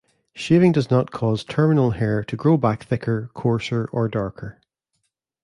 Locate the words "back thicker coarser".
2.57-3.87